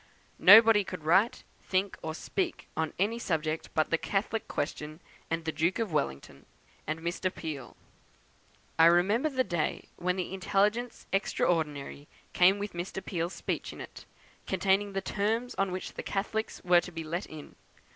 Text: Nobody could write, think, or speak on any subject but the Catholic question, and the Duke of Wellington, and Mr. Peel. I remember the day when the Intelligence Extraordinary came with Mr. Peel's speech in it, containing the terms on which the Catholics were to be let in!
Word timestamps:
Nobody 0.39 0.83
could 0.83 1.03
write, 1.03 1.43
think, 1.69 1.95
or 2.01 2.15
speak 2.15 2.67
on 2.75 2.91
any 2.97 3.19
subject 3.19 3.69
but 3.75 3.91
the 3.91 3.99
Catholic 3.99 4.47
question, 4.47 4.99
and 5.29 5.45
the 5.45 5.51
Duke 5.51 5.77
of 5.77 5.93
Wellington, 5.93 6.47
and 6.87 7.01
Mr. 7.01 7.31
Peel. 7.31 7.77
I 8.79 8.85
remember 8.87 9.29
the 9.29 9.43
day 9.43 9.89
when 9.97 10.15
the 10.15 10.33
Intelligence 10.33 11.05
Extraordinary 11.13 12.07
came 12.33 12.57
with 12.57 12.73
Mr. 12.73 13.05
Peel's 13.05 13.33
speech 13.35 13.71
in 13.73 13.79
it, 13.79 14.05
containing 14.47 14.93
the 14.93 15.01
terms 15.01 15.53
on 15.59 15.71
which 15.71 15.93
the 15.93 16.01
Catholics 16.01 16.63
were 16.63 16.81
to 16.81 16.91
be 16.91 17.03
let 17.03 17.27
in! 17.27 17.53